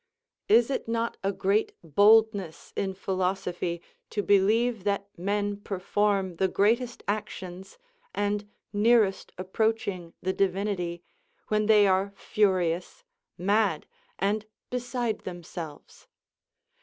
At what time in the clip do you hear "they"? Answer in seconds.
11.67-11.85